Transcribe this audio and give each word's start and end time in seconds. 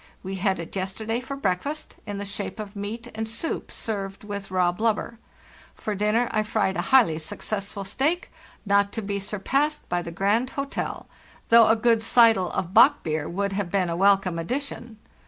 We 0.23 0.37
had 0.37 0.59
it 0.59 0.75
yesterday 0.75 1.19
for 1.21 1.35
breakfast, 1.35 1.97
in 2.07 2.17
the 2.17 2.25
shape 2.25 2.59
of 2.59 2.75
meat 2.75 3.09
and 3.13 3.27
soup 3.29 3.71
served 3.71 4.23
with 4.23 4.49
raw 4.49 4.71
blubber. 4.71 5.19
For 5.75 5.93
dinner 5.93 6.27
I 6.31 6.41
fried 6.41 6.75
a 6.75 6.81
highly 6.89 7.19
successful 7.19 7.83
steak, 7.85 8.31
not 8.65 8.91
to 8.93 9.03
be 9.03 9.19
sur 9.19 9.37
passed 9.37 9.87
by 9.89 10.01
the 10.01 10.09
'Grand' 10.09 10.49
[Hotel], 10.57 11.05
though 11.49 11.67
a 11.67 11.75
good' 11.75 12.01
seidel' 12.15 12.49
of 12.53 12.73
bock 12.73 13.03
beer 13.03 13.29
would 13.29 13.53
have 13.53 13.69
been 13.69 13.91
a 13.91 13.95
welcome 13.95 14.39
addition. 14.39 14.97